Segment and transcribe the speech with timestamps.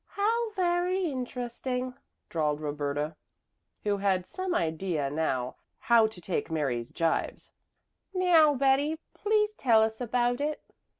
[0.15, 1.93] "How very interesting!"
[2.27, 3.15] drawled Roberta,
[3.83, 7.51] who had some idea now how to take Mary's jibes.
[8.11, 10.63] "Now, Betty, please tell us about it."